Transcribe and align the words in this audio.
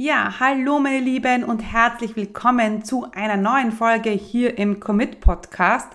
Ja, 0.00 0.38
hallo 0.38 0.78
meine 0.78 1.00
Lieben 1.00 1.42
und 1.42 1.58
herzlich 1.58 2.14
willkommen 2.14 2.84
zu 2.84 3.08
einer 3.10 3.36
neuen 3.36 3.72
Folge 3.72 4.10
hier 4.10 4.56
im 4.56 4.78
Commit 4.78 5.18
Podcast. 5.18 5.88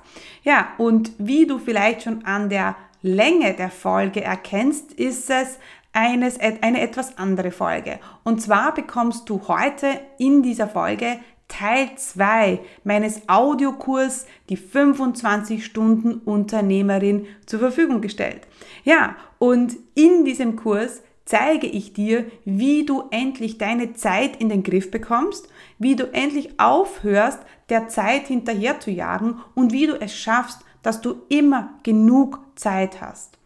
Ja, 0.43 0.73
und 0.77 1.13
wie 1.19 1.47
du 1.47 1.57
vielleicht 1.57 2.03
schon 2.03 2.25
an 2.25 2.49
der 2.49 2.75
Länge 3.01 3.53
der 3.53 3.69
Folge 3.69 4.21
erkennst, 4.21 4.91
ist 4.91 5.29
es 5.29 5.57
eines, 5.93 6.37
eine 6.37 6.81
etwas 6.81 7.17
andere 7.17 7.51
Folge. 7.51 7.97
Und 8.25 8.41
zwar 8.41 8.73
bekommst 8.73 9.29
du 9.29 9.47
heute 9.47 10.01
in 10.17 10.43
dieser 10.43 10.67
Folge 10.67 11.19
Teil 11.47 11.91
2 11.95 12.59
meines 12.83 13.29
Audiokurs 13.29 14.27
die 14.49 14.57
25 14.57 15.63
Stunden 15.63 16.15
Unternehmerin 16.15 17.25
zur 17.45 17.59
Verfügung 17.59 18.01
gestellt. 18.01 18.41
Ja, 18.83 19.15
und 19.39 19.77
in 19.95 20.25
diesem 20.25 20.57
Kurs 20.57 21.01
zeige 21.25 21.67
ich 21.67 21.93
dir, 21.93 22.25
wie 22.45 22.85
du 22.85 23.03
endlich 23.11 23.57
deine 23.57 23.93
Zeit 23.93 24.37
in 24.41 24.49
den 24.49 24.63
Griff 24.63 24.91
bekommst, 24.91 25.47
wie 25.79 25.95
du 25.95 26.11
endlich 26.11 26.59
aufhörst, 26.59 27.39
der 27.69 27.87
Zeit 27.87 28.27
hinterher 28.27 28.79
zu 28.79 28.91
jagen 28.91 29.41
und 29.55 29.71
wie 29.71 29.87
du 29.87 29.99
es 29.99 30.15
schaffst, 30.15 30.59
dass 30.81 31.01
du 31.01 31.21
immer 31.29 31.75
genug 31.83 32.39
Zeit 32.55 33.01
hast. 33.01 33.37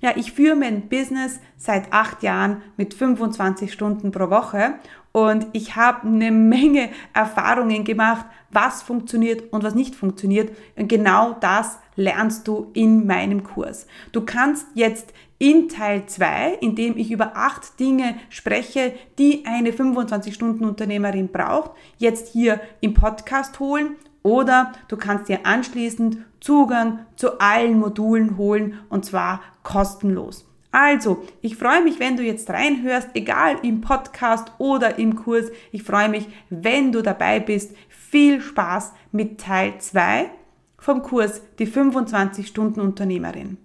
Ja, 0.00 0.12
ich 0.16 0.32
führe 0.32 0.56
mein 0.56 0.88
Business 0.88 1.40
seit 1.56 1.92
acht 1.92 2.22
Jahren 2.22 2.62
mit 2.76 2.94
25 2.94 3.72
Stunden 3.72 4.12
pro 4.12 4.30
Woche 4.30 4.74
und 5.12 5.46
ich 5.52 5.76
habe 5.76 6.06
eine 6.06 6.30
Menge 6.30 6.90
Erfahrungen 7.14 7.84
gemacht, 7.84 8.26
was 8.50 8.82
funktioniert 8.82 9.50
und 9.50 9.64
was 9.64 9.74
nicht 9.74 9.94
funktioniert. 9.94 10.54
Und 10.76 10.88
genau 10.88 11.36
das 11.40 11.78
lernst 11.94 12.46
du 12.46 12.70
in 12.74 13.06
meinem 13.06 13.42
Kurs. 13.42 13.86
Du 14.12 14.20
kannst 14.26 14.66
jetzt 14.74 15.14
in 15.38 15.68
Teil 15.68 16.06
2, 16.06 16.58
in 16.60 16.74
dem 16.74 16.96
ich 16.96 17.10
über 17.10 17.36
acht 17.36 17.78
Dinge 17.78 18.16
spreche, 18.30 18.94
die 19.18 19.44
eine 19.46 19.70
25-Stunden-Unternehmerin 19.70 21.28
braucht, 21.28 21.72
jetzt 21.98 22.32
hier 22.32 22.60
im 22.80 22.94
Podcast 22.94 23.60
holen 23.60 23.96
oder 24.22 24.72
du 24.88 24.96
kannst 24.96 25.28
dir 25.28 25.46
anschließend 25.46 26.18
Zugang 26.40 27.00
zu 27.16 27.38
allen 27.38 27.78
Modulen 27.78 28.36
holen 28.36 28.78
und 28.88 29.04
zwar 29.04 29.40
kostenlos. 29.62 30.46
Also, 30.72 31.24
ich 31.40 31.56
freue 31.56 31.82
mich, 31.82 32.00
wenn 32.00 32.16
du 32.16 32.22
jetzt 32.22 32.50
reinhörst, 32.50 33.08
egal 33.14 33.56
im 33.62 33.80
Podcast 33.80 34.52
oder 34.58 34.98
im 34.98 35.16
Kurs. 35.16 35.46
Ich 35.72 35.82
freue 35.82 36.08
mich, 36.08 36.28
wenn 36.50 36.92
du 36.92 37.02
dabei 37.02 37.40
bist. 37.40 37.74
Viel 37.88 38.40
Spaß 38.42 38.92
mit 39.10 39.40
Teil 39.40 39.78
2 39.78 40.30
vom 40.76 41.02
Kurs 41.02 41.40
Die 41.58 41.66
25 41.66 42.46
Stunden 42.46 42.80
Unternehmerin. 42.80 43.56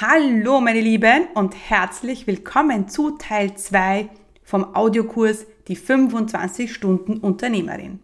Hallo 0.00 0.62
meine 0.62 0.80
Lieben 0.80 1.26
und 1.34 1.54
herzlich 1.54 2.26
willkommen 2.26 2.88
zu 2.88 3.10
Teil 3.18 3.56
2 3.56 4.08
vom 4.42 4.74
Audiokurs 4.74 5.44
Die 5.68 5.76
25 5.76 6.72
Stunden 6.72 7.18
Unternehmerin. 7.18 8.00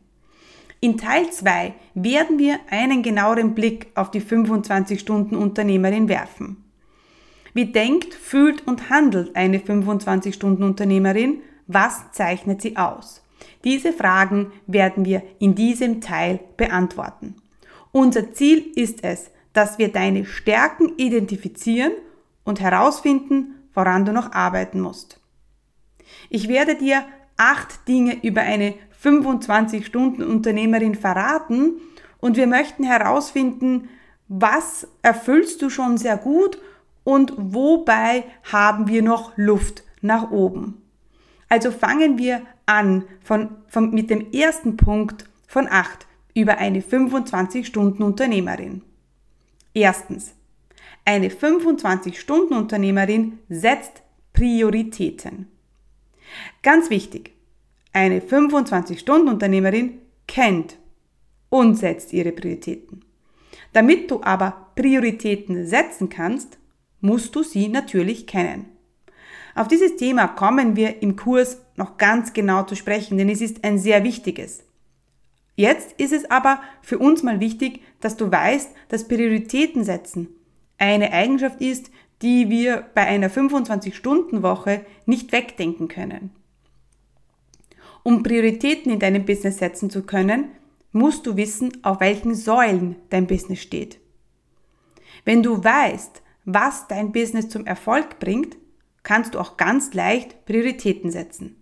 In 0.81 0.99
Teil 0.99 1.31
2 1.31 1.73
werden 1.95 2.39
wir 2.39 2.61
einen 2.69 3.03
genaueren 3.03 3.55
Blick 3.55 3.87
auf 3.95 4.11
die 4.11 4.21
25 4.21 5.01
Stunden 5.01 5.35
Unternehmerin 5.35 6.11
werfen. 6.11 6.63
Wie 7.55 7.73
denkt, 7.73 8.13
fühlt 8.13 8.67
und 8.67 8.91
handelt 8.91 9.35
eine 9.35 9.59
25 9.59 10.35
Stunden 10.35 10.65
Unternehmerin? 10.65 11.41
Was 11.69 12.13
zeichnet 12.13 12.61
sie 12.61 12.77
aus? 12.77 13.25
Diese 13.65 13.95
Fragen 13.95 14.53
werden 14.67 15.07
wir 15.07 15.23
in 15.39 15.55
diesem 15.55 16.03
Teil 16.03 16.39
beantworten. 16.59 17.37
Unser 17.93 18.35
Ziel 18.35 18.73
ist 18.75 19.03
es, 19.03 19.31
dass 19.59 19.77
wir 19.77 19.91
deine 19.91 20.25
Stärken 20.25 20.93
identifizieren 20.99 21.91
und 22.45 22.61
herausfinden, 22.61 23.57
woran 23.75 24.05
du 24.05 24.13
noch 24.13 24.31
arbeiten 24.31 24.79
musst. 24.79 25.19
Ich 26.31 26.47
werde 26.47 26.77
dir 26.77 27.03
acht 27.37 27.89
Dinge 27.89 28.25
über 28.25 28.43
eine 28.43 28.75
25-Stunden-Unternehmerin 29.03 30.95
verraten 30.95 31.81
und 32.21 32.37
wir 32.37 32.47
möchten 32.47 32.85
herausfinden, 32.85 33.89
was 34.29 34.87
erfüllst 35.03 35.61
du 35.61 35.71
schon 35.71 35.99
sehr 35.99 36.17
gut 36.17 36.61
und 37.03 37.33
wobei 37.37 38.23
haben 38.53 38.87
wir 38.87 39.03
noch 39.03 39.33
Luft 39.35 39.83
nach 40.03 40.31
oben. 40.31 40.81
Also 41.49 41.73
fangen 41.73 42.17
wir 42.17 42.43
an 42.67 43.03
von, 43.25 43.49
von, 43.67 43.91
mit 43.91 44.09
dem 44.09 44.31
ersten 44.31 44.77
Punkt 44.77 45.25
von 45.49 45.67
acht 45.69 46.07
über 46.33 46.59
eine 46.59 46.81
25-Stunden-Unternehmerin. 46.81 48.83
Erstens. 49.79 50.35
Eine 51.05 51.29
25-Stunden-Unternehmerin 51.29 53.39
setzt 53.49 54.03
Prioritäten. 54.33 55.47
Ganz 56.65 56.91
wichtig. 56.91 57.31
Eine 57.93 58.19
25-Stunden-Unternehmerin 58.19 60.01
kennt 60.27 60.79
und 61.49 61.77
setzt 61.77 62.13
ihre 62.13 62.33
Prioritäten. 62.33 63.05
Damit 63.73 64.11
du 64.11 64.21
aber 64.25 64.73
Prioritäten 64.75 65.65
setzen 65.65 66.09
kannst, 66.09 66.59
musst 67.01 67.37
du 67.37 67.45
sie 67.45 67.69
natürlich 67.69 68.27
kennen. 68.27 68.67
Auf 69.55 69.69
dieses 69.69 69.95
Thema 69.95 70.27
kommen 70.27 70.75
wir 70.75 71.03
im 71.03 71.15
Kurs 71.15 71.63
noch 71.77 71.99
ganz 71.99 72.33
genau 72.33 72.65
zu 72.65 72.75
sprechen, 72.75 73.17
denn 73.17 73.29
es 73.29 73.41
ist 73.41 73.63
ein 73.63 73.79
sehr 73.79 74.03
wichtiges. 74.03 74.65
Jetzt 75.59 76.01
ist 76.01 76.13
es 76.13 76.31
aber 76.31 76.63
für 76.83 76.99
uns 77.01 77.25
mal 77.25 77.41
wichtig, 77.41 77.81
dass 77.99 78.17
du 78.17 78.31
weißt, 78.31 78.71
dass 78.91 79.09
Prioritäten 79.09 79.83
setzen 79.83 80.29
eine 80.79 81.13
Eigenschaft 81.13 81.61
ist, 81.61 81.91
die 82.23 82.49
wir 82.49 82.89
bei 82.95 83.03
einer 83.03 83.29
25-Stunden-Woche 83.29 84.87
nicht 85.05 85.33
wegdenken 85.33 85.89
können. 85.89 86.31
Um 88.05 88.23
Prioritäten 88.23 88.93
in 88.93 89.01
deinem 89.01 89.25
Business 89.25 89.59
setzen 89.59 89.91
zu 89.91 90.05
können, 90.05 90.53
musst 90.93 91.27
du 91.27 91.37
wissen, 91.37 91.83
auf 91.83 91.99
welchen 91.99 92.37
Säulen 92.37 92.95
dein 93.11 93.27
Business 93.27 93.59
steht. 93.59 93.99
Wenn 95.25 95.43
du 95.43 95.65
weißt, 95.65 96.23
was 96.45 96.87
dein 96.87 97.11
Business 97.11 97.49
zum 97.49 97.67
Erfolg 97.67 98.21
bringt, 98.21 98.57
kannst 99.03 99.35
du 99.35 99.41
auch 99.41 99.57
ganz 99.57 99.93
leicht 99.93 100.47
Prioritäten 100.47 101.11
setzen. 101.11 101.57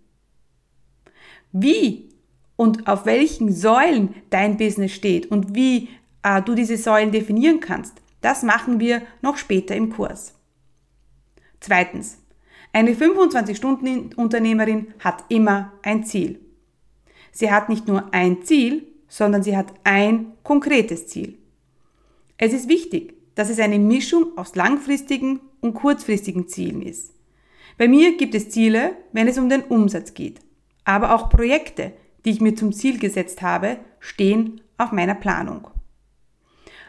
Wie 1.50 2.10
und 2.56 2.88
auf 2.88 3.06
welchen 3.06 3.52
Säulen 3.52 4.14
dein 4.30 4.56
Business 4.56 4.92
steht 4.92 5.30
und 5.30 5.54
wie 5.54 5.88
äh, 6.22 6.42
du 6.42 6.54
diese 6.54 6.76
Säulen 6.76 7.12
definieren 7.12 7.60
kannst, 7.60 7.94
das 8.20 8.42
machen 8.42 8.80
wir 8.80 9.02
noch 9.22 9.36
später 9.36 9.76
im 9.76 9.90
Kurs. 9.90 10.34
Zweitens. 11.60 12.18
Eine 12.72 12.92
25-Stunden-Unternehmerin 12.92 14.88
hat 14.98 15.24
immer 15.30 15.72
ein 15.82 16.04
Ziel. 16.04 16.40
Sie 17.32 17.50
hat 17.50 17.70
nicht 17.70 17.88
nur 17.88 18.12
ein 18.12 18.42
Ziel, 18.42 18.86
sondern 19.08 19.42
sie 19.42 19.56
hat 19.56 19.72
ein 19.84 20.32
konkretes 20.42 21.06
Ziel. 21.06 21.38
Es 22.36 22.52
ist 22.52 22.68
wichtig, 22.68 23.14
dass 23.34 23.48
es 23.48 23.60
eine 23.60 23.78
Mischung 23.78 24.36
aus 24.36 24.54
langfristigen 24.56 25.40
und 25.60 25.72
kurzfristigen 25.74 26.48
Zielen 26.48 26.82
ist. 26.82 27.14
Bei 27.78 27.88
mir 27.88 28.16
gibt 28.16 28.34
es 28.34 28.50
Ziele, 28.50 28.96
wenn 29.12 29.28
es 29.28 29.38
um 29.38 29.48
den 29.48 29.62
Umsatz 29.62 30.12
geht. 30.14 30.40
Aber 30.84 31.14
auch 31.14 31.30
Projekte, 31.30 31.92
die 32.26 32.32
ich 32.32 32.40
mir 32.40 32.56
zum 32.56 32.72
Ziel 32.72 32.98
gesetzt 32.98 33.40
habe, 33.40 33.78
stehen 34.00 34.60
auf 34.76 34.92
meiner 34.92 35.14
Planung. 35.14 35.68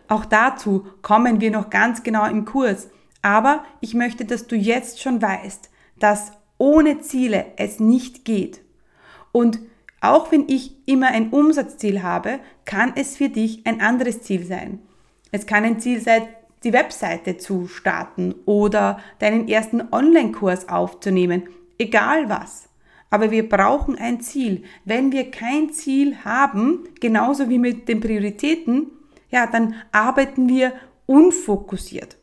Auch 0.07 0.25
dazu 0.25 0.87
kommen 1.01 1.39
wir 1.39 1.51
noch 1.51 1.69
ganz 1.69 2.03
genau 2.03 2.25
im 2.25 2.43
Kurs. 2.43 2.89
Aber 3.21 3.63
ich 3.79 3.93
möchte, 3.93 4.25
dass 4.25 4.47
du 4.47 4.55
jetzt 4.55 5.01
schon 5.01 5.21
weißt, 5.21 5.69
dass 5.99 6.31
ohne 6.57 7.01
Ziele 7.01 7.45
es 7.57 7.79
nicht 7.79 8.25
geht. 8.25 8.61
Und 9.31 9.59
auch 10.01 10.31
wenn 10.31 10.47
ich 10.47 10.75
immer 10.87 11.07
ein 11.07 11.29
Umsatzziel 11.29 12.03
habe, 12.03 12.39
kann 12.65 12.93
es 12.95 13.17
für 13.17 13.29
dich 13.29 13.65
ein 13.65 13.81
anderes 13.81 14.21
Ziel 14.21 14.45
sein. 14.45 14.79
Es 15.31 15.45
kann 15.45 15.63
ein 15.63 15.79
Ziel 15.79 16.01
sein, 16.01 16.23
die 16.63 16.73
Webseite 16.73 17.37
zu 17.37 17.67
starten 17.67 18.33
oder 18.45 18.99
deinen 19.19 19.47
ersten 19.47 19.81
Online-Kurs 19.91 20.69
aufzunehmen, 20.69 21.43
egal 21.77 22.29
was. 22.29 22.66
Aber 23.09 23.31
wir 23.31 23.47
brauchen 23.47 23.97
ein 23.97 24.21
Ziel. 24.21 24.63
Wenn 24.85 25.11
wir 25.11 25.31
kein 25.31 25.71
Ziel 25.71 26.17
haben, 26.25 26.89
genauso 26.99 27.49
wie 27.49 27.59
mit 27.59 27.87
den 27.87 28.01
Prioritäten, 28.01 28.87
ja, 29.29 29.47
dann 29.47 29.75
arbeiten 29.91 30.49
wir 30.49 30.73
unfokussiert. 31.05 32.17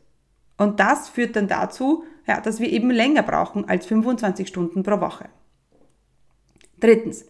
Und 0.57 0.79
das 0.79 1.09
führt 1.09 1.35
dann 1.35 1.47
dazu, 1.47 2.03
ja, 2.27 2.39
dass 2.39 2.59
wir 2.59 2.69
eben 2.69 2.91
länger 2.91 3.23
brauchen 3.23 3.67
als 3.67 3.85
25 3.85 4.47
Stunden 4.47 4.83
pro 4.83 4.99
Woche. 4.99 5.29
Drittens. 6.79 7.25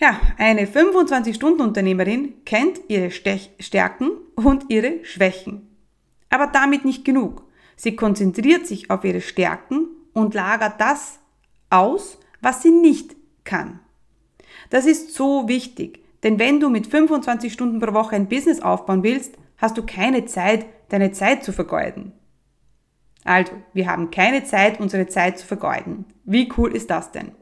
Ja, 0.00 0.20
eine 0.36 0.66
25-Stunden-Unternehmerin 0.66 2.44
kennt 2.44 2.80
ihre 2.88 3.10
Stärken 3.10 4.10
und 4.36 4.66
ihre 4.68 5.04
Schwächen. 5.04 5.76
Aber 6.30 6.46
damit 6.46 6.84
nicht 6.84 7.04
genug. 7.04 7.44
Sie 7.74 7.96
konzentriert 7.96 8.66
sich 8.66 8.90
auf 8.90 9.04
ihre 9.04 9.20
Stärken 9.20 9.88
und 10.12 10.34
lagert 10.34 10.80
das 10.80 11.18
aus, 11.70 12.18
was 12.40 12.62
sie 12.62 12.70
nicht 12.70 13.16
kann. 13.44 13.80
Das 14.70 14.86
ist 14.86 15.14
so 15.14 15.48
wichtig, 15.48 16.04
denn 16.22 16.38
wenn 16.38 16.60
du 16.60 16.68
mit 16.68 16.86
25 16.86 17.52
Stunden 17.52 17.80
pro 17.80 17.92
Woche 17.92 18.16
ein 18.16 18.28
Business 18.28 18.60
aufbauen 18.60 19.02
willst, 19.02 19.36
hast 19.56 19.76
du 19.76 19.84
keine 19.84 20.26
Zeit, 20.26 20.66
deine 20.88 21.12
Zeit 21.12 21.44
zu 21.44 21.52
vergeuden. 21.52 22.12
Also, 23.24 23.52
wir 23.72 23.88
haben 23.88 24.10
keine 24.10 24.44
Zeit, 24.44 24.80
unsere 24.80 25.06
Zeit 25.06 25.38
zu 25.38 25.46
vergeuden. 25.46 26.06
Wie 26.24 26.50
cool 26.56 26.74
ist 26.74 26.90
das 26.90 27.12
denn? 27.12 27.32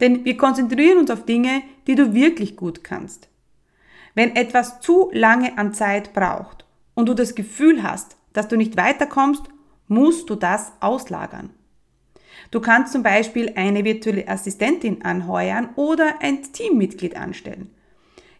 Denn 0.00 0.24
wir 0.24 0.36
konzentrieren 0.36 0.98
uns 0.98 1.10
auf 1.10 1.24
Dinge, 1.24 1.62
die 1.86 1.94
du 1.94 2.12
wirklich 2.12 2.56
gut 2.56 2.84
kannst. 2.84 3.28
Wenn 4.14 4.34
etwas 4.34 4.80
zu 4.80 5.10
lange 5.12 5.56
an 5.58 5.74
Zeit 5.74 6.12
braucht 6.12 6.66
und 6.94 7.08
du 7.08 7.14
das 7.14 7.34
Gefühl 7.34 7.82
hast, 7.82 8.16
dass 8.32 8.48
du 8.48 8.56
nicht 8.56 8.76
weiterkommst, 8.76 9.44
musst 9.88 10.28
du 10.28 10.34
das 10.34 10.72
auslagern. 10.80 11.50
Du 12.50 12.60
kannst 12.60 12.92
zum 12.92 13.02
Beispiel 13.02 13.52
eine 13.56 13.84
virtuelle 13.84 14.28
Assistentin 14.28 15.04
anheuern 15.04 15.70
oder 15.76 16.14
ein 16.20 16.42
Teammitglied 16.42 17.16
anstellen. 17.16 17.70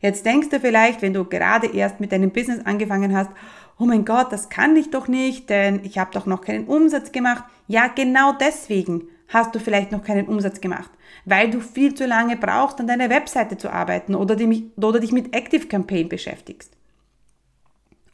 Jetzt 0.01 0.25
denkst 0.27 0.51
du 0.51 0.61
vielleicht, 0.61 1.03
wenn 1.03 1.15
du 1.15 1.25
gerade 1.25 1.67
erst 1.67 2.01
mit 2.01 2.13
deinem 2.13 2.31
Business 2.31 2.65
angefangen 2.65 3.17
hast, 3.17 3.31
oh 3.79 3.85
mein 3.85 4.05
Gott, 4.05 4.31
das 4.31 4.49
kann 4.49 4.77
ich 4.77 4.91
doch 4.91 5.09
nicht, 5.09 5.51
denn 5.51 5.81
ich 5.85 5.99
habe 5.99 6.13
doch 6.13 6.27
noch 6.27 6.41
keinen 6.43 6.67
Umsatz 6.67 7.13
gemacht. 7.13 7.45
Ja, 7.67 7.89
genau 7.89 8.33
deswegen 8.33 9.09
hast 9.29 9.55
du 9.55 9.59
vielleicht 9.59 9.93
noch 9.93 10.05
keinen 10.05 10.29
Umsatz 10.29 10.61
gemacht, 10.61 10.91
weil 11.25 11.51
du 11.51 11.61
viel 11.61 11.95
zu 11.95 12.07
lange 12.07 12.37
brauchst, 12.37 12.79
an 12.81 12.87
deiner 12.87 13.11
Webseite 13.11 13.57
zu 13.57 13.71
arbeiten 13.71 14.15
oder, 14.15 14.37
oder 14.77 15.01
dich 15.01 15.13
mit 15.13 15.35
Active 15.35 15.67
Campaign 15.67 16.09
beschäftigst. 16.09 16.76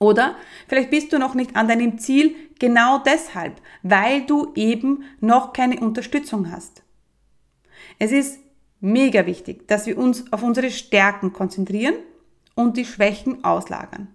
Oder 0.02 0.34
vielleicht 0.66 0.90
bist 0.90 1.12
du 1.12 1.18
noch 1.18 1.34
nicht 1.34 1.54
an 1.54 1.68
deinem 1.68 1.96
Ziel 1.96 2.34
genau 2.58 2.98
deshalb, 2.98 3.60
weil 3.84 4.26
du 4.26 4.52
eben 4.56 5.04
noch 5.20 5.52
keine 5.52 5.78
Unterstützung 5.78 6.50
hast. 6.50 6.82
Es 8.00 8.10
ist 8.10 8.40
mega 8.80 9.26
wichtig, 9.26 9.68
dass 9.68 9.86
wir 9.86 9.96
uns 9.96 10.32
auf 10.32 10.42
unsere 10.42 10.70
Stärken 10.70 11.32
konzentrieren 11.32 11.94
und 12.56 12.76
die 12.76 12.84
Schwächen 12.84 13.44
auslagern. 13.44 14.08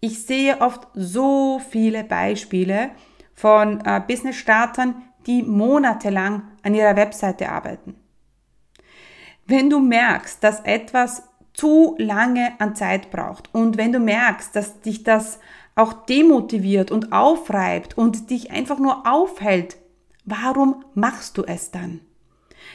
Ich 0.00 0.24
sehe 0.24 0.62
oft 0.62 0.88
so 0.94 1.60
viele 1.70 2.02
Beispiele 2.02 2.90
von 3.34 3.82
äh, 3.84 4.00
Business-Startern, 4.06 5.02
die 5.26 5.42
monatelang 5.42 6.44
an 6.62 6.74
ihrer 6.74 6.96
Webseite 6.96 7.50
arbeiten. 7.50 7.94
Wenn 9.46 9.68
du 9.68 9.80
merkst, 9.80 10.42
dass 10.42 10.60
etwas 10.60 11.24
zu 11.52 11.96
lange 11.98 12.52
an 12.58 12.74
Zeit 12.74 13.10
braucht 13.10 13.52
und 13.54 13.76
wenn 13.76 13.92
du 13.92 13.98
merkst, 13.98 14.54
dass 14.54 14.80
dich 14.80 15.02
das 15.02 15.40
auch 15.74 15.92
demotiviert 15.92 16.90
und 16.90 17.12
aufreibt 17.12 17.96
und 17.96 18.30
dich 18.30 18.50
einfach 18.50 18.78
nur 18.78 19.06
aufhält, 19.06 19.76
warum 20.24 20.84
machst 20.94 21.38
du 21.38 21.44
es 21.44 21.70
dann? 21.70 22.00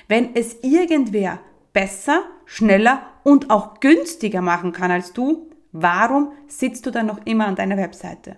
Wenn 0.07 0.35
es 0.35 0.63
irgendwer 0.63 1.39
besser, 1.73 2.21
schneller 2.45 3.01
und 3.23 3.49
auch 3.49 3.79
günstiger 3.79 4.41
machen 4.41 4.71
kann 4.71 4.91
als 4.91 5.13
du, 5.13 5.49
warum 5.71 6.31
sitzt 6.47 6.85
du 6.85 6.91
dann 6.91 7.07
noch 7.07 7.25
immer 7.25 7.47
an 7.47 7.55
deiner 7.55 7.77
Webseite? 7.77 8.37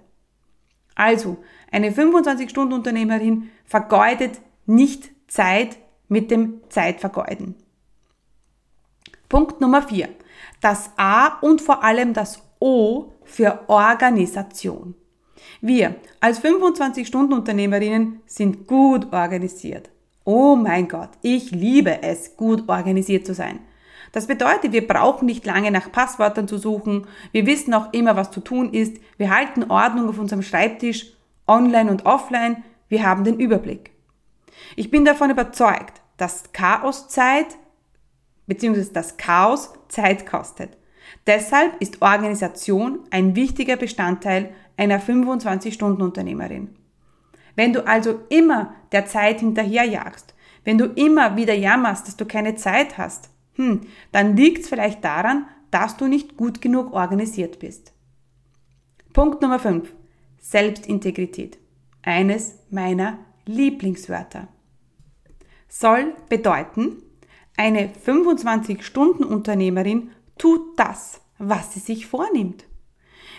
Also, 0.95 1.37
eine 1.71 1.91
25-Stunden-Unternehmerin 1.91 3.49
vergeudet 3.65 4.41
nicht 4.65 5.11
Zeit 5.27 5.77
mit 6.07 6.31
dem 6.31 6.61
Zeitvergeuden. 6.69 7.55
Punkt 9.29 9.61
Nummer 9.61 9.83
4. 9.83 10.09
Das 10.61 10.91
A 10.97 11.39
und 11.41 11.61
vor 11.61 11.83
allem 11.83 12.13
das 12.13 12.41
O 12.59 13.13
für 13.23 13.61
Organisation. 13.67 14.95
Wir 15.61 15.95
als 16.19 16.41
25-Stunden-Unternehmerinnen 16.43 18.21
sind 18.25 18.67
gut 18.67 19.11
organisiert. 19.13 19.89
Oh 20.23 20.55
mein 20.55 20.87
Gott, 20.87 21.11
ich 21.21 21.51
liebe 21.51 22.03
es, 22.03 22.35
gut 22.35 22.67
organisiert 22.67 23.25
zu 23.25 23.33
sein. 23.33 23.59
Das 24.11 24.27
bedeutet, 24.27 24.71
wir 24.71 24.87
brauchen 24.87 25.25
nicht 25.25 25.45
lange 25.45 25.71
nach 25.71 25.91
Passwörtern 25.91 26.47
zu 26.47 26.57
suchen, 26.57 27.07
wir 27.31 27.45
wissen 27.45 27.73
auch 27.73 27.93
immer, 27.93 28.15
was 28.15 28.31
zu 28.31 28.39
tun 28.39 28.73
ist, 28.73 28.97
wir 29.17 29.35
halten 29.35 29.69
Ordnung 29.69 30.09
auf 30.09 30.19
unserem 30.19 30.41
Schreibtisch, 30.41 31.13
online 31.45 31.89
und 31.89 32.05
offline, 32.05 32.63
wir 32.89 33.03
haben 33.03 33.23
den 33.23 33.39
Überblick. 33.39 33.91
Ich 34.75 34.89
bin 34.89 35.05
davon 35.05 35.29
überzeugt, 35.29 36.01
dass 36.17 36.51
Chaoszeit 36.51 37.57
bzw. 38.47 38.85
das 38.93 39.17
Chaos 39.17 39.73
Zeit 39.87 40.25
kostet. 40.25 40.77
Deshalb 41.25 41.81
ist 41.81 42.01
Organisation 42.01 42.99
ein 43.11 43.35
wichtiger 43.35 43.75
Bestandteil 43.75 44.53
einer 44.77 45.01
25-Stunden-Unternehmerin. 45.01 46.75
Wenn 47.55 47.73
du 47.73 47.85
also 47.85 48.21
immer 48.29 48.75
der 48.91 49.05
Zeit 49.05 49.39
hinterherjagst, 49.39 50.33
wenn 50.63 50.77
du 50.77 50.85
immer 50.85 51.35
wieder 51.35 51.53
jammerst, 51.53 52.07
dass 52.07 52.17
du 52.17 52.25
keine 52.25 52.55
Zeit 52.55 52.97
hast, 52.97 53.29
hm, 53.55 53.81
dann 54.11 54.35
liegt 54.35 54.63
es 54.63 54.69
vielleicht 54.69 55.03
daran, 55.03 55.47
dass 55.71 55.97
du 55.97 56.07
nicht 56.07 56.37
gut 56.37 56.61
genug 56.61 56.93
organisiert 56.93 57.59
bist. 57.59 57.93
Punkt 59.13 59.41
Nummer 59.41 59.59
5. 59.59 59.93
Selbstintegrität. 60.39 61.57
Eines 62.03 62.59
meiner 62.69 63.17
Lieblingswörter. 63.45 64.47
Soll 65.67 66.13
bedeuten, 66.29 67.01
eine 67.57 67.89
25-Stunden-Unternehmerin 67.89 70.11
tut 70.37 70.79
das, 70.79 71.19
was 71.37 71.73
sie 71.73 71.79
sich 71.79 72.07
vornimmt. 72.07 72.63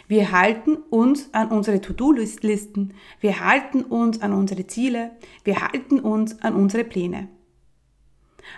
Wir 0.09 0.33
halten 0.33 0.77
uns 0.91 1.33
an 1.33 1.49
unsere 1.49 1.81
To-Do-Listen, 1.81 2.95
wir 3.21 3.41
halten 3.41 3.83
uns 3.83 4.21
an 4.23 4.33
unsere 4.33 4.67
Ziele, 4.67 5.13
wir 5.45 5.61
halten 5.61 6.01
uns 6.01 6.43
an 6.43 6.55
unsere 6.55 6.85
Pläne. 6.85 7.29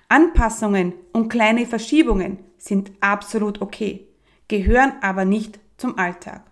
Anpassungen 0.08 0.94
und 1.12 1.28
kleine 1.28 1.66
Verschiebungen 1.66 2.38
sind 2.56 2.92
absolut 3.00 3.60
okay, 3.60 4.06
gehören 4.48 4.92
aber 5.02 5.24
nicht 5.24 5.58
zum 5.76 5.98
Alltag. 5.98 6.44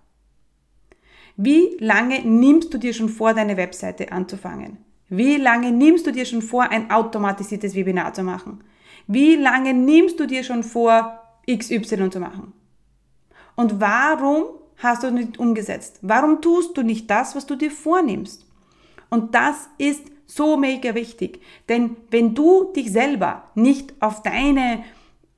Wie 1.36 1.76
lange 1.78 2.26
nimmst 2.26 2.74
du 2.74 2.78
dir 2.78 2.92
schon 2.92 3.08
vor, 3.08 3.34
deine 3.34 3.56
Webseite 3.56 4.10
anzufangen? 4.10 4.78
Wie 5.08 5.36
lange 5.36 5.70
nimmst 5.70 6.06
du 6.06 6.10
dir 6.10 6.24
schon 6.24 6.42
vor, 6.42 6.64
ein 6.64 6.90
automatisiertes 6.90 7.76
Webinar 7.76 8.12
zu 8.12 8.24
machen? 8.24 8.64
Wie 9.08 9.36
lange 9.36 9.72
nimmst 9.72 10.20
du 10.20 10.26
dir 10.26 10.44
schon 10.44 10.62
vor, 10.62 11.20
XY 11.50 12.10
zu 12.10 12.20
machen? 12.20 12.52
Und 13.56 13.80
warum 13.80 14.44
hast 14.76 15.02
du 15.02 15.10
nicht 15.10 15.38
umgesetzt? 15.38 15.98
Warum 16.02 16.40
tust 16.40 16.76
du 16.76 16.82
nicht 16.82 17.10
das, 17.10 17.34
was 17.34 17.46
du 17.46 17.56
dir 17.56 17.70
vornimmst? 17.70 18.46
Und 19.08 19.34
das 19.34 19.68
ist 19.78 20.02
so 20.26 20.58
mega 20.58 20.94
wichtig. 20.94 21.40
Denn 21.70 21.96
wenn 22.10 22.34
du 22.34 22.70
dich 22.76 22.92
selber 22.92 23.44
nicht 23.54 23.94
auf 24.00 24.22
deine 24.22 24.84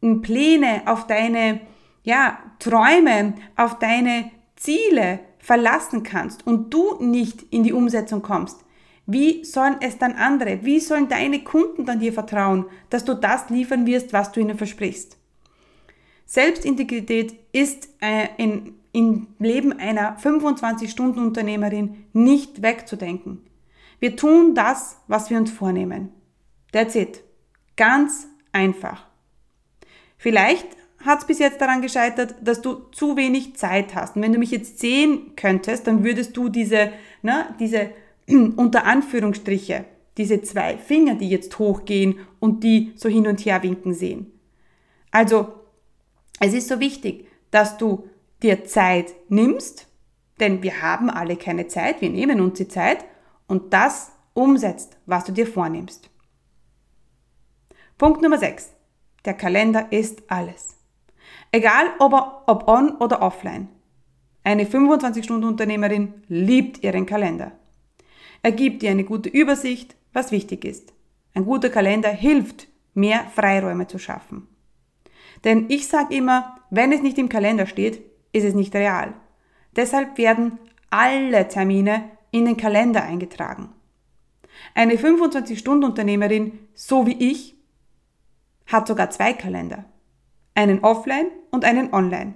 Pläne, 0.00 0.82
auf 0.86 1.06
deine 1.06 1.60
ja, 2.02 2.38
Träume, 2.58 3.34
auf 3.56 3.78
deine 3.78 4.32
Ziele 4.56 5.20
verlassen 5.38 6.02
kannst 6.02 6.44
und 6.44 6.74
du 6.74 6.96
nicht 7.00 7.42
in 7.50 7.62
die 7.62 7.72
Umsetzung 7.72 8.20
kommst, 8.20 8.64
wie 9.12 9.44
sollen 9.44 9.76
es 9.80 9.98
dann 9.98 10.12
andere, 10.12 10.64
wie 10.64 10.78
sollen 10.78 11.08
deine 11.08 11.42
Kunden 11.42 11.84
dann 11.84 12.00
dir 12.00 12.12
vertrauen, 12.12 12.66
dass 12.90 13.04
du 13.04 13.14
das 13.14 13.50
liefern 13.50 13.86
wirst, 13.86 14.12
was 14.12 14.30
du 14.32 14.40
ihnen 14.40 14.56
versprichst? 14.56 15.16
Selbstintegrität 16.26 17.34
ist 17.52 17.88
äh, 18.00 18.28
in, 18.36 18.74
im 18.92 19.26
Leben 19.40 19.72
einer 19.72 20.16
25-Stunden-Unternehmerin 20.18 22.04
nicht 22.12 22.62
wegzudenken. 22.62 23.40
Wir 23.98 24.16
tun 24.16 24.54
das, 24.54 24.98
was 25.08 25.28
wir 25.28 25.38
uns 25.38 25.50
vornehmen. 25.50 26.10
That's 26.72 26.94
it. 26.94 27.24
Ganz 27.76 28.28
einfach. 28.52 29.06
Vielleicht 30.18 30.68
hat 31.04 31.20
es 31.20 31.26
bis 31.26 31.38
jetzt 31.38 31.60
daran 31.60 31.82
gescheitert, 31.82 32.36
dass 32.42 32.62
du 32.62 32.74
zu 32.92 33.16
wenig 33.16 33.56
Zeit 33.56 33.94
hast. 33.94 34.14
Und 34.14 34.22
wenn 34.22 34.32
du 34.32 34.38
mich 34.38 34.50
jetzt 34.50 34.78
sehen 34.78 35.32
könntest, 35.34 35.86
dann 35.86 36.04
würdest 36.04 36.36
du 36.36 36.48
diese, 36.48 36.92
ne, 37.22 37.54
diese 37.58 37.90
unter 38.56 38.84
Anführungsstriche 38.84 39.84
diese 40.16 40.42
zwei 40.42 40.76
Finger, 40.76 41.14
die 41.14 41.30
jetzt 41.30 41.58
hochgehen 41.58 42.18
und 42.40 42.62
die 42.62 42.92
so 42.96 43.08
hin 43.08 43.26
und 43.26 43.40
her 43.40 43.62
winken 43.62 43.94
sehen. 43.94 44.32
Also, 45.10 45.52
es 46.40 46.52
ist 46.52 46.68
so 46.68 46.80
wichtig, 46.80 47.26
dass 47.50 47.78
du 47.78 48.08
dir 48.42 48.64
Zeit 48.64 49.14
nimmst, 49.28 49.86
denn 50.40 50.62
wir 50.62 50.82
haben 50.82 51.10
alle 51.10 51.36
keine 51.36 51.68
Zeit, 51.68 52.00
wir 52.00 52.10
nehmen 52.10 52.40
uns 52.40 52.58
die 52.58 52.68
Zeit 52.68 53.04
und 53.46 53.72
das 53.72 54.12
umsetzt, 54.34 54.96
was 55.06 55.24
du 55.24 55.32
dir 55.32 55.46
vornimmst. 55.46 56.10
Punkt 57.98 58.22
Nummer 58.22 58.38
6. 58.38 58.70
Der 59.24 59.34
Kalender 59.34 59.92
ist 59.92 60.22
alles. 60.28 60.76
Egal 61.52 61.86
ob, 61.98 62.12
ob 62.46 62.68
on 62.68 62.96
oder 62.96 63.22
offline. 63.22 63.68
Eine 64.44 64.64
25-Stunden-Unternehmerin 64.64 66.14
liebt 66.28 66.82
ihren 66.82 67.04
Kalender. 67.04 67.52
Er 68.42 68.52
gibt 68.52 68.82
dir 68.82 68.90
eine 68.90 69.04
gute 69.04 69.28
Übersicht, 69.28 69.96
was 70.12 70.32
wichtig 70.32 70.64
ist. 70.64 70.92
Ein 71.34 71.44
guter 71.44 71.70
Kalender 71.70 72.08
hilft, 72.08 72.68
mehr 72.94 73.24
Freiräume 73.34 73.86
zu 73.86 73.98
schaffen. 73.98 74.48
Denn 75.44 75.66
ich 75.68 75.88
sage 75.88 76.14
immer, 76.14 76.58
wenn 76.70 76.92
es 76.92 77.02
nicht 77.02 77.18
im 77.18 77.28
Kalender 77.28 77.66
steht, 77.66 78.02
ist 78.32 78.44
es 78.44 78.54
nicht 78.54 78.74
real. 78.74 79.14
Deshalb 79.76 80.18
werden 80.18 80.58
alle 80.90 81.48
Termine 81.48 82.10
in 82.30 82.44
den 82.44 82.56
Kalender 82.56 83.02
eingetragen. 83.02 83.70
Eine 84.74 84.94
25-Stunden-Unternehmerin, 84.94 86.58
so 86.74 87.06
wie 87.06 87.30
ich, 87.30 87.56
hat 88.66 88.86
sogar 88.86 89.10
zwei 89.10 89.32
Kalender. 89.32 89.84
Einen 90.54 90.80
offline 90.80 91.26
und 91.50 91.64
einen 91.64 91.92
online. 91.92 92.34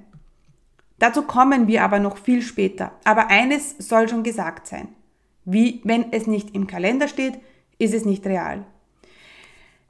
Dazu 0.98 1.22
kommen 1.22 1.66
wir 1.66 1.82
aber 1.82 1.98
noch 1.98 2.16
viel 2.16 2.42
später. 2.42 2.92
Aber 3.04 3.28
eines 3.28 3.76
soll 3.78 4.08
schon 4.08 4.22
gesagt 4.22 4.66
sein. 4.66 4.88
Wie, 5.44 5.80
wenn 5.84 6.12
es 6.12 6.26
nicht 6.26 6.54
im 6.54 6.66
Kalender 6.66 7.08
steht, 7.08 7.38
ist 7.78 7.94
es 7.94 8.04
nicht 8.04 8.26
real. 8.26 8.64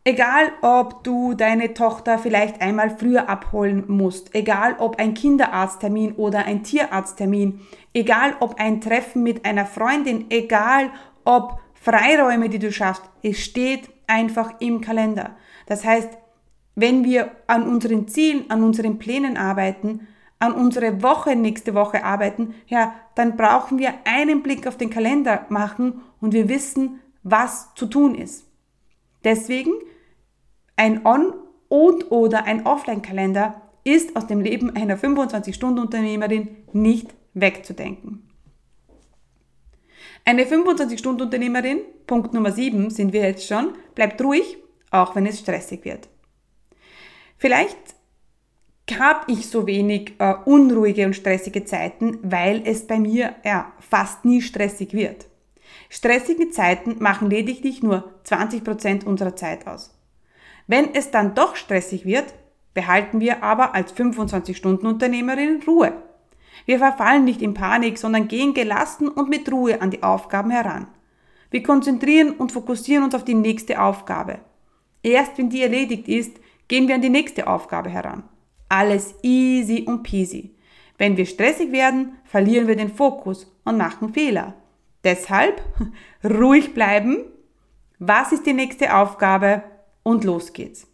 Egal, 0.07 0.53
ob 0.61 1.03
du 1.03 1.33
deine 1.33 1.73
Tochter 1.73 2.19
vielleicht 2.19 2.61
einmal 2.61 2.91
früher 2.91 3.31
abholen 3.31 3.85
musst, 3.89 4.35
egal 4.35 4.77
ob 4.79 4.99
ein 4.99 5.15
Kinderarzttermin 5.15 6.13
oder 6.17 6.45
ein 6.45 6.63
Tierarzttermin, 6.63 7.61
egal 7.95 8.35
ob 8.41 8.61
ein 8.61 8.83
Treffen 8.83 9.23
mit 9.23 9.47
einer 9.47 9.65
Freundin, 9.65 10.27
egal 10.29 10.91
ob 11.25 11.59
Freiräume, 11.73 12.51
die 12.51 12.59
du 12.59 12.71
schaffst, 12.71 13.03
es 13.23 13.39
steht 13.39 13.89
einfach 14.07 14.61
im 14.61 14.83
Kalender. 14.83 15.37
Das 15.65 15.87
heißt, 15.87 16.11
wenn 16.75 17.05
wir 17.05 17.31
an 17.47 17.67
unseren 17.67 18.07
Zielen, 18.07 18.51
an 18.51 18.63
unseren 18.63 18.99
Plänen 18.99 19.39
arbeiten, 19.39 20.07
an 20.39 20.53
unsere 20.53 21.03
Woche 21.03 21.37
nächste 21.37 21.75
Woche 21.75 22.05
arbeiten, 22.05 22.55
ja, 22.67 22.95
dann 23.15 23.37
brauchen 23.37 23.79
wir 23.79 23.95
einen 24.05 24.43
Blick 24.43 24.67
auf 24.67 24.77
den 24.77 24.91
Kalender 24.91 25.47
machen 25.49 26.03
und 26.21 26.33
wir 26.33 26.49
wissen, 26.49 27.01
was 27.23 27.75
zu 27.75 27.87
tun 27.87 28.15
ist. 28.15 28.47
Deswegen 29.25 29.73
ein 30.77 31.07
On- 31.07 31.35
und 31.69 32.11
oder 32.11 32.45
ein 32.45 32.67
Offline-Kalender 32.67 33.63
ist 33.85 34.17
aus 34.17 34.27
dem 34.27 34.41
Leben 34.41 34.75
einer 34.77 34.99
25-Stunden-Unternehmerin 34.99 36.57
nicht 36.73 37.15
wegzudenken. 37.35 38.29
Eine 40.25 40.45
25-Stunden-Unternehmerin, 40.45 41.81
Punkt 42.07 42.33
Nummer 42.33 42.53
7 42.53 42.91
sind 42.91 43.13
wir 43.13 43.23
jetzt 43.23 43.47
schon, 43.47 43.75
bleibt 43.95 44.23
ruhig, 44.23 44.57
auch 44.91 45.15
wenn 45.15 45.27
es 45.27 45.41
stressig 45.41 45.85
wird. 45.85 46.09
Vielleicht 47.37 47.77
habe 48.93 49.33
ich 49.33 49.49
so 49.49 49.67
wenig 49.67 50.15
äh, 50.19 50.35
unruhige 50.45 51.07
und 51.07 51.17
stressige 51.17 51.65
Zeiten, 51.65 52.19
weil 52.23 52.63
es 52.65 52.87
bei 52.87 52.99
mir 52.99 53.35
ja, 53.45 53.73
fast 53.81 54.25
nie 54.25 54.43
stressig 54.43 54.93
wird. 54.93 55.27
Stressige 55.89 56.51
Zeiten 56.51 56.97
machen 56.99 57.31
lediglich 57.31 57.83
nur 57.83 58.13
20% 58.27 59.05
unserer 59.05 59.37
Zeit 59.37 59.67
aus. 59.67 59.95
Wenn 60.67 60.95
es 60.95 61.11
dann 61.11 61.35
doch 61.35 61.57
stressig 61.57 62.05
wird, 62.05 62.35
behalten 62.75 63.21
wir 63.21 63.43
aber 63.43 63.75
als 63.75 63.95
25-Stunden-Unternehmerin 63.95 65.63
Ruhe. 65.67 65.93
Wir 66.67 66.79
verfallen 66.79 67.25
nicht 67.25 67.43
in 67.43 67.55
Panik, 67.55 67.99
sondern 67.99 68.29
gehen 68.29 68.55
gelassen 68.55 69.09
und 69.09 69.29
mit 69.29 69.51
Ruhe 69.51 69.81
an 69.81 69.91
die 69.91 70.03
Aufgaben 70.03 70.51
heran. 70.51 70.89
Wir 71.51 71.63
konzentrieren 71.63 72.33
und 72.33 72.53
fokussieren 72.53 73.05
uns 73.05 73.15
auf 73.15 73.25
die 73.25 73.35
nächste 73.35 73.81
Aufgabe. 73.81 74.41
Erst 75.03 75.39
wenn 75.39 75.51
die 75.51 75.63
erledigt 75.63 76.09
ist, 76.09 76.37
gehen 76.67 76.89
wir 76.89 76.95
an 76.95 77.03
die 77.03 77.11
nächste 77.11 77.47
Aufgabe 77.47 77.91
heran. 77.91 78.25
Alles 78.69 79.15
easy 79.23 79.85
und 79.87 80.03
peasy. 80.03 80.55
Wenn 80.99 81.17
wir 81.17 81.27
stressig 81.27 81.73
werden, 81.73 82.17
verlieren 82.25 82.69
wir 82.69 82.77
den 82.77 82.95
Fokus 82.95 83.53
und 83.65 83.77
machen 83.77 84.13
Fehler. 84.15 84.55
Deshalb 85.03 85.63
ruhig 86.25 86.75
bleiben. 86.75 87.25
Was 87.99 88.33
ist 88.33 88.47
die 88.47 88.53
nächste 88.53 88.97
Aufgabe? 88.97 89.63
und 90.05 90.23
los 90.23 90.53
geht's. 90.53 90.87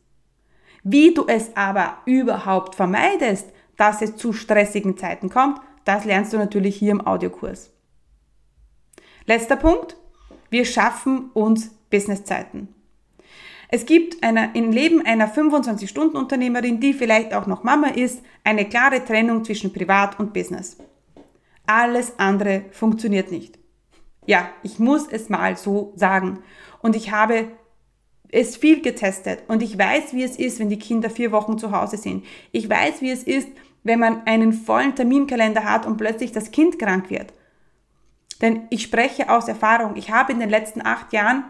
Wie 0.83 1.13
du 1.13 1.27
es 1.27 1.55
aber 1.55 1.99
überhaupt 2.07 2.75
vermeidest, 2.75 3.53
dass 3.77 4.01
es 4.01 4.17
zu 4.17 4.33
stressigen 4.33 4.97
Zeiten 4.97 5.29
kommt, 5.29 5.61
das 5.85 6.07
lernst 6.07 6.33
du 6.33 6.39
natürlich 6.39 6.77
hier 6.77 6.93
im 6.93 7.07
Audiokurs. 7.07 7.71
Letzter 9.27 9.57
Punkt. 9.57 9.97
Wir 10.49 10.65
schaffen 10.65 11.31
uns 11.35 11.69
Businesszeiten. 11.91 12.75
Es 13.73 13.87
gibt 13.87 14.25
eine, 14.25 14.51
im 14.55 14.73
Leben 14.73 15.07
einer 15.07 15.33
25-Stunden-Unternehmerin, 15.33 16.81
die 16.81 16.93
vielleicht 16.93 17.33
auch 17.33 17.47
noch 17.47 17.63
Mama 17.63 17.89
ist, 17.89 18.21
eine 18.43 18.69
klare 18.69 19.05
Trennung 19.05 19.45
zwischen 19.45 19.73
Privat 19.73 20.19
und 20.19 20.33
Business. 20.33 20.77
Alles 21.67 22.19
andere 22.19 22.65
funktioniert 22.73 23.31
nicht. 23.31 23.61
Ja, 24.27 24.49
ich 24.65 24.81
muss 24.81 25.07
es 25.07 25.29
mal 25.29 25.57
so 25.57 25.93
sagen. 25.95 26.41
Und 26.83 26.97
ich 26.97 27.13
habe 27.13 27.47
ist 28.33 28.59
viel 28.59 28.81
getestet 28.81 29.43
und 29.49 29.61
ich 29.61 29.77
weiß, 29.77 30.15
wie 30.15 30.23
es 30.23 30.37
ist, 30.37 30.61
wenn 30.61 30.69
die 30.69 30.79
Kinder 30.79 31.11
vier 31.11 31.33
Wochen 31.33 31.59
zu 31.59 31.73
Hause 31.73 31.97
sind. 31.97 32.25
Ich 32.53 32.69
weiß, 32.69 33.01
wie 33.01 33.11
es 33.11 33.25
ist, 33.25 33.49
wenn 33.83 33.99
man 33.99 34.27
einen 34.27 34.53
vollen 34.53 34.95
Terminkalender 34.95 35.65
hat 35.65 35.87
und 35.87 35.97
plötzlich 35.97 36.31
das 36.31 36.53
Kind 36.53 36.79
krank 36.79 37.11
wird. 37.11 37.33
Denn 38.41 38.69
ich 38.71 38.83
spreche 38.83 39.31
aus 39.31 39.49
Erfahrung. 39.49 39.97
Ich 39.97 40.11
habe 40.11 40.33
in 40.33 40.39
den 40.39 40.51
letzten 40.51 40.85
acht 40.85 41.13
Jahren 41.13 41.45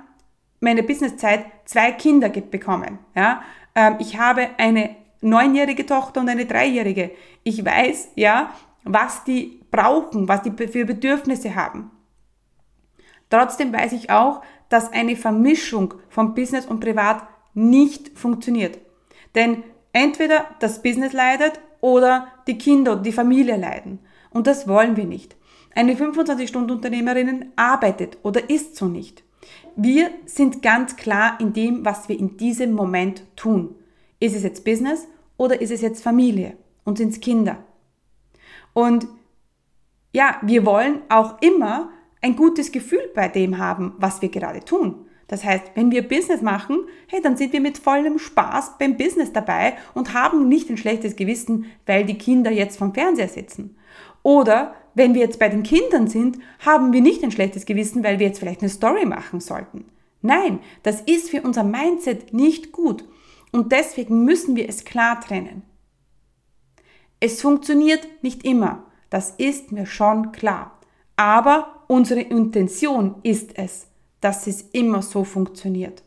meine 0.60 0.82
Businesszeit 0.82 1.46
zwei 1.64 1.92
Kinder 1.92 2.28
bekommen. 2.28 2.98
Ja? 3.14 3.42
Ähm, 3.74 3.96
ich 3.98 4.18
habe 4.18 4.48
eine 4.58 4.96
neunjährige 5.20 5.86
Tochter 5.86 6.20
und 6.20 6.28
eine 6.28 6.46
dreijährige. 6.46 7.10
Ich 7.42 7.64
weiß, 7.64 8.12
ja, 8.14 8.52
was 8.84 9.24
die 9.24 9.60
brauchen, 9.70 10.28
was 10.28 10.42
die 10.42 10.52
für 10.52 10.84
Bedürfnisse 10.84 11.54
haben. 11.54 11.90
Trotzdem 13.28 13.72
weiß 13.72 13.92
ich 13.92 14.10
auch, 14.10 14.42
dass 14.68 14.92
eine 14.92 15.16
Vermischung 15.16 15.94
von 16.08 16.34
Business 16.34 16.66
und 16.66 16.80
Privat 16.80 17.26
nicht 17.54 18.18
funktioniert. 18.18 18.78
Denn 19.34 19.62
entweder 19.92 20.46
das 20.58 20.82
Business 20.82 21.12
leidet 21.12 21.60
oder 21.80 22.28
die 22.46 22.58
Kinder 22.58 22.92
und 22.92 23.06
die 23.06 23.12
Familie 23.12 23.56
leiden. 23.56 24.00
Und 24.30 24.46
das 24.46 24.68
wollen 24.68 24.96
wir 24.96 25.04
nicht. 25.04 25.36
Eine 25.74 25.94
25-Stunden-Unternehmerin 25.94 27.52
arbeitet 27.56 28.18
oder 28.22 28.50
ist 28.50 28.76
so 28.76 28.86
nicht. 28.86 29.22
Wir 29.76 30.11
sind 30.26 30.62
ganz 30.62 30.97
klar 30.97 31.38
in 31.40 31.52
dem, 31.52 31.85
was 31.85 32.09
wir 32.09 32.18
in 32.18 32.37
diesem 32.37 32.73
Moment 32.73 33.25
tun. 33.37 33.75
Ist 34.18 34.37
es 34.37 34.42
jetzt 34.42 34.64
Business 34.64 35.06
oder 35.37 35.61
ist 35.61 35.70
es 35.70 35.80
jetzt 35.80 36.02
Familie 36.02 36.56
und 36.85 36.99
sind 36.99 37.12
es 37.12 37.20
Kinder? 37.20 37.59
Und 38.75 39.09
ja, 40.12 40.37
wir 40.42 40.66
wollen 40.66 41.02
auch 41.09 41.40
immer 41.40 41.90
ein 42.20 42.37
gutes 42.37 42.73
Gefühl 42.73 43.11
bei 43.14 43.28
dem 43.28 43.59
haben, 43.59 43.94
was 43.99 44.20
wir 44.20 44.28
gerade 44.28 44.61
tun. 44.61 45.06
Das 45.28 45.44
heißt, 45.44 45.70
wenn 45.75 45.92
wir 45.92 46.06
Business 46.06 46.42
machen, 46.42 46.80
hey, 47.06 47.23
dann 47.23 47.37
sind 47.37 47.52
wir 47.52 47.61
mit 47.61 47.78
vollem 47.78 48.18
Spaß 48.18 48.78
beim 48.78 48.97
Business 48.97 49.32
dabei 49.32 49.76
und 49.94 50.12
haben 50.12 50.49
nicht 50.49 50.68
ein 50.68 50.76
schlechtes 50.76 51.14
Gewissen, 51.14 51.66
weil 51.87 52.04
die 52.04 52.18
Kinder 52.18 52.50
jetzt 52.50 52.76
vom 52.76 52.92
Fernseher 52.92 53.28
sitzen. 53.28 53.76
Oder 54.25 54.75
wenn 54.94 55.14
wir 55.14 55.20
jetzt 55.20 55.38
bei 55.38 55.49
den 55.49 55.62
Kindern 55.62 56.09
sind, 56.09 56.38
haben 56.61 56.92
wir 56.92 57.00
nicht 57.00 57.23
ein 57.23 57.30
schlechtes 57.30 57.66
Gewissen, 57.66 58.02
weil 58.02 58.18
wir 58.18 58.26
jetzt 58.26 58.38
vielleicht 58.38 58.61
eine 58.61 58.70
Story 58.70 59.06
machen 59.06 59.40
sollten. 59.40 59.85
Nein, 60.23 60.61
das 60.82 61.00
ist 61.00 61.30
für 61.30 61.42
unser 61.42 61.64
Mindset 61.64 62.32
nicht 62.32 62.73
gut. 62.73 63.04
Und 63.52 63.73
deswegen 63.73 64.25
müssen 64.25 64.56
wir 64.56 64.68
es 64.68 64.85
klar 64.85 65.20
trennen. 65.20 65.62
Es 67.18 67.40
funktioniert 67.40 68.06
nicht 68.23 68.44
immer. 68.44 68.85
Das 69.11 69.30
ist 69.30 69.73
mir 69.73 69.87
schon 69.87 70.32
klar. 70.32 70.78
Aber 71.16 71.85
unsere 71.88 72.20
Intention 72.20 73.16
ist 73.23 73.59
es, 73.59 73.88
dass 74.20 74.47
es 74.47 74.62
immer 74.73 75.02
so 75.02 75.25
funktioniert. 75.25 76.02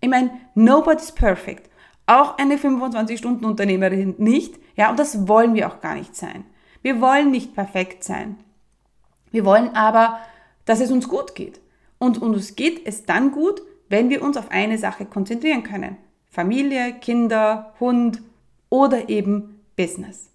Ich 0.00 0.08
meine, 0.08 0.30
nobody's 0.54 1.12
perfect. 1.12 1.70
Auch 2.06 2.38
eine 2.38 2.56
25-Stunden-Unternehmerin 2.56 4.14
nicht. 4.18 4.58
Ja, 4.76 4.90
und 4.90 4.98
das 4.98 5.28
wollen 5.28 5.54
wir 5.54 5.68
auch 5.68 5.80
gar 5.80 5.94
nicht 5.94 6.16
sein. 6.16 6.44
Wir 6.88 7.02
wollen 7.02 7.30
nicht 7.30 7.54
perfekt 7.54 8.02
sein. 8.02 8.38
Wir 9.30 9.44
wollen 9.44 9.76
aber, 9.76 10.20
dass 10.64 10.80
es 10.80 10.90
uns 10.90 11.06
gut 11.06 11.34
geht. 11.34 11.60
Und 11.98 12.16
uns 12.16 12.56
geht 12.56 12.86
es 12.86 13.04
dann 13.04 13.30
gut, 13.30 13.60
wenn 13.90 14.08
wir 14.08 14.22
uns 14.22 14.38
auf 14.38 14.50
eine 14.50 14.78
Sache 14.78 15.04
konzentrieren 15.04 15.64
können. 15.64 15.98
Familie, 16.30 16.94
Kinder, 16.94 17.74
Hund 17.78 18.22
oder 18.70 19.10
eben 19.10 19.60
Business. 19.76 20.30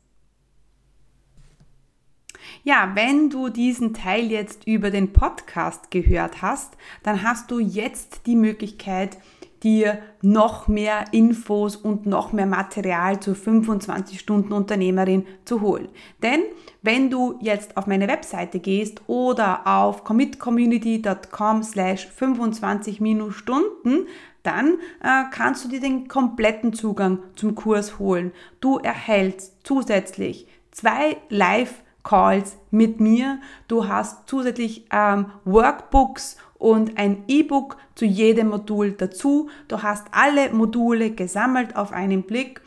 Ja, 2.64 2.92
wenn 2.94 3.32
du 3.32 3.50
diesen 3.50 3.96
Teil 3.96 4.30
jetzt 4.30 4.68
über 4.68 4.92
den 4.92 5.12
Podcast 5.12 5.90
gehört 5.90 6.44
hast, 6.44 6.78
dann 7.02 7.24
hast 7.24 7.50
du 7.50 7.58
jetzt 7.58 8.28
die 8.28 8.36
Möglichkeit, 8.36 9.18
dir 9.64 10.00
noch 10.22 10.68
mehr 10.68 11.06
Infos 11.12 11.76
und 11.76 12.06
noch 12.06 12.34
mehr 12.34 12.46
Material 12.46 13.20
zur 13.20 13.36
25 13.36 14.20
Stunden 14.20 14.54
Unternehmerin 14.54 15.26
zu 15.46 15.62
holen. 15.62 15.90
Denn 16.22 16.42
wenn 16.82 17.10
du 17.10 17.40
jetzt 17.42 17.78
auf 17.78 17.88
meine 17.88 18.08
Webseite 18.08 18.60
gehst 18.60 19.02
oder 19.08 19.66
auf 19.66 20.04
commitcommunity.com 20.04 21.64
slash 21.64 22.08
25 22.08 23.02
Stunden, 23.32 24.08
dann 24.44 24.74
äh, 25.02 25.24
kannst 25.32 25.64
du 25.64 25.70
dir 25.70 25.80
den 25.80 26.10
kompletten 26.10 26.74
Zugang 26.74 27.20
zum 27.36 27.56
Kurs 27.56 27.98
holen. 27.98 28.34
Du 28.60 28.78
erhältst 28.78 29.56
zusätzlich 29.64 30.48
zwei 30.72 31.18
Live 31.30 31.84
Calls 32.04 32.58
mit 32.70 33.00
mir. 33.00 33.40
Du 33.70 33.88
hast 33.88 34.28
zusätzlich 34.28 34.86
ähm, 34.92 35.28
Workbooks 35.46 36.38
und 36.64 36.98
ein 36.98 37.26
E-Book 37.28 37.76
zu 37.94 38.06
jedem 38.06 38.48
Modul 38.48 38.94
dazu. 38.94 39.50
Du 39.68 39.84
hast 39.84 40.08
alle 40.12 40.50
Module 40.54 41.12
gesammelt 41.12 41.76
auf 41.76 41.92
einen 41.92 42.24
Blick 42.24 42.62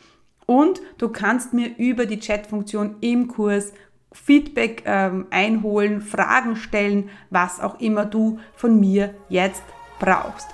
und 0.45 0.83
du 0.99 1.09
kannst 1.09 1.55
mir 1.55 1.75
über 1.79 2.05
die 2.05 2.21
Chatfunktion 2.21 2.97
im 3.01 3.27
Kurs 3.27 3.73
Feedback 4.13 4.83
ähm, 4.85 5.27
einholen, 5.31 6.03
Fragen 6.03 6.57
stellen, 6.57 7.09
was 7.31 7.59
auch 7.59 7.81
immer 7.81 8.05
du 8.05 8.39
von 8.55 8.79
mir 8.79 9.15
jetzt 9.31 9.63
brauchst. 9.99 10.49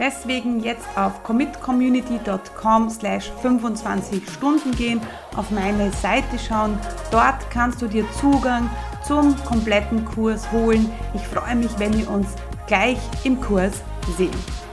Deswegen 0.00 0.60
jetzt 0.60 0.86
auf 0.96 1.22
commitcommunity.com 1.22 2.90
slash 2.90 3.30
25 3.42 4.28
Stunden 4.28 4.72
gehen, 4.72 5.00
auf 5.36 5.50
meine 5.50 5.92
Seite 5.92 6.38
schauen. 6.38 6.78
Dort 7.10 7.48
kannst 7.50 7.80
du 7.80 7.86
dir 7.86 8.04
Zugang 8.20 8.68
zum 9.04 9.36
kompletten 9.44 10.04
Kurs 10.04 10.50
holen. 10.52 10.90
Ich 11.14 11.26
freue 11.26 11.56
mich, 11.56 11.76
wenn 11.78 11.96
wir 11.96 12.10
uns 12.10 12.34
gleich 12.68 12.98
im 13.24 13.40
Kurs 13.40 13.82
sehen. 14.16 14.67